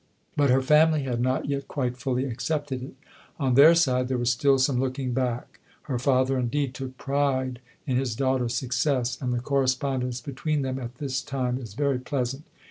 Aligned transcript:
But 0.35 0.49
her 0.49 0.63
family 0.63 1.03
had 1.03 1.21
not 1.21 1.45
yet 1.47 1.67
quite 1.67 1.95
fully 1.95 2.25
accepted 2.25 2.81
it. 2.81 2.95
On 3.39 3.53
their 3.53 3.75
side 3.75 4.07
there 4.07 4.17
was 4.17 4.31
still 4.31 4.57
some 4.57 4.79
looking 4.79 5.13
back. 5.13 5.59
Her 5.83 5.99
father, 5.99 6.39
indeed, 6.39 6.73
took 6.73 6.97
pride 6.97 7.59
in 7.85 7.97
his 7.97 8.15
daughter's 8.15 8.55
success, 8.55 9.21
and 9.21 9.31
the 9.31 9.39
correspondence 9.41 10.19
between 10.19 10.63
them 10.63 10.79
at 10.79 10.95
this 10.95 11.21
time 11.21 11.59
is 11.59 11.75
very 11.75 11.99
pleasant. 11.99 12.45